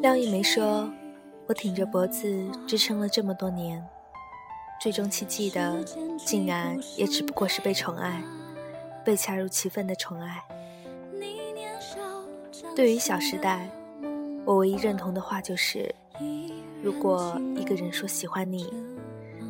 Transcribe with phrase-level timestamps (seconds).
[0.00, 0.88] 廖一梅说
[1.48, 3.84] ：“我挺着脖子支撑了这么多年，
[4.80, 5.82] 最终期记的
[6.24, 8.22] 竟然也只不过是被宠爱，
[9.04, 10.44] 被恰如其分的宠爱。”
[12.76, 13.68] 对于《小时代》，
[14.44, 15.92] 我唯一认同的话就是：
[16.80, 18.72] 如果一个人说喜欢你，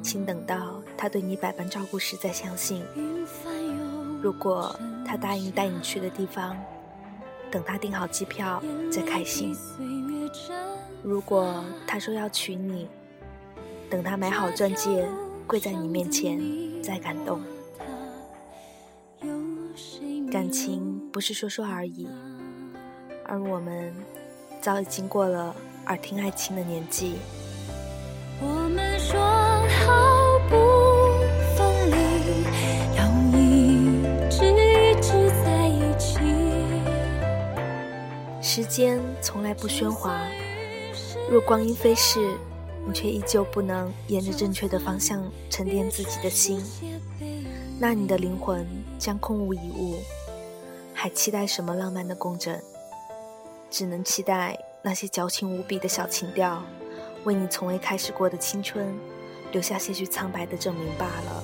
[0.00, 2.82] 请等到他对你百般照顾时再相信；
[4.22, 6.56] 如果他答应带你去的地方，
[7.56, 9.54] 等他订好机票再开心；
[11.02, 12.86] 如果他说要娶你，
[13.88, 15.08] 等他买好钻戒
[15.46, 16.38] 跪在你面前
[16.82, 17.40] 再感动。
[20.30, 22.06] 感情不是说说而已。
[23.24, 23.90] 而我们
[24.60, 27.14] 早已经过了耳听爱情的年纪。
[28.38, 28.85] 我们
[38.46, 40.20] 时间从来不喧哗，
[41.28, 42.38] 若光阴飞逝，
[42.86, 46.62] 你却依旧不能沿着正确的方向沉淀自己的心，
[47.80, 48.64] 那你的灵魂
[49.00, 49.98] 将空无一物，
[50.94, 52.62] 还期待什么浪漫的共振？
[53.68, 56.62] 只能期待那些矫情无比的小情调，
[57.24, 58.96] 为你从未开始过的青春
[59.50, 61.42] 留下些许苍白的证明罢了。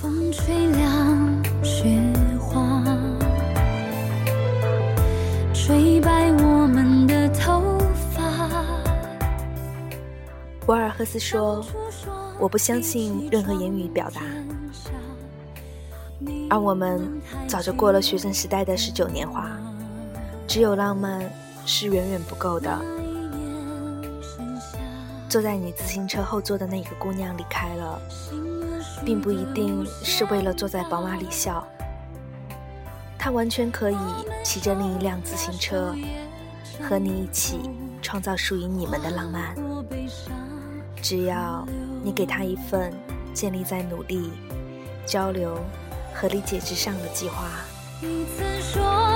[0.00, 1.84] 风吹凉雪
[10.96, 11.64] 赫斯说
[12.38, 14.20] ：“我不相信任何言语表达。”
[16.48, 19.50] 而我们早就过了学生时代的十九年华。
[20.46, 21.32] 只有浪漫
[21.64, 22.78] 是远远不够的。
[25.28, 27.98] 坐在你自行车后座的那个姑娘离开了，
[29.02, 31.66] 并不一定是为了坐在宝马里笑。
[33.18, 33.96] 她完全可以
[34.44, 35.94] 骑着另一辆自行车，
[36.82, 37.70] 和你一起
[38.02, 39.54] 创造属于你们的浪漫。
[41.02, 41.66] 只要
[42.04, 42.94] 你给他一份
[43.34, 44.30] 建立在努力、
[45.04, 45.58] 交流
[46.14, 47.50] 和理解之上的计划。
[48.00, 49.11] 你曾说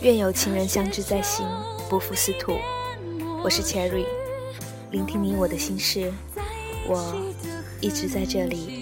[0.00, 1.44] 愿有情人相知在心，
[1.90, 2.56] 不负司徒。
[3.44, 4.06] 我是 Cherry，
[4.90, 6.10] 聆听你我的心事，
[6.86, 7.14] 我
[7.80, 8.77] 一直在这里。